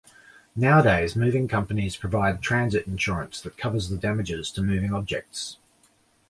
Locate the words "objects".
4.95-5.57